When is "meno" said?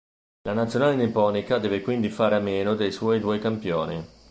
2.39-2.73